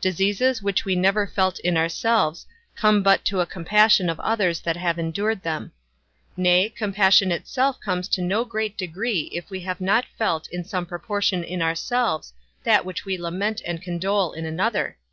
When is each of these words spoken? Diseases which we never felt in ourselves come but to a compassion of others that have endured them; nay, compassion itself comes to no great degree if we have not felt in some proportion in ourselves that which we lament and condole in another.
Diseases 0.00 0.60
which 0.60 0.84
we 0.84 0.96
never 0.96 1.24
felt 1.24 1.60
in 1.60 1.76
ourselves 1.76 2.48
come 2.74 3.00
but 3.00 3.24
to 3.26 3.38
a 3.38 3.46
compassion 3.46 4.10
of 4.10 4.18
others 4.18 4.58
that 4.62 4.76
have 4.76 4.98
endured 4.98 5.44
them; 5.44 5.70
nay, 6.36 6.68
compassion 6.68 7.30
itself 7.30 7.78
comes 7.78 8.08
to 8.08 8.20
no 8.20 8.44
great 8.44 8.76
degree 8.76 9.30
if 9.32 9.50
we 9.50 9.60
have 9.60 9.80
not 9.80 10.04
felt 10.18 10.48
in 10.48 10.64
some 10.64 10.84
proportion 10.84 11.44
in 11.44 11.62
ourselves 11.62 12.32
that 12.64 12.84
which 12.84 13.04
we 13.04 13.16
lament 13.16 13.62
and 13.64 13.80
condole 13.80 14.32
in 14.32 14.44
another. 14.44 14.96